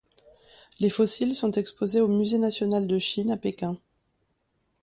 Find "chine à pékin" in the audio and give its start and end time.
2.97-3.77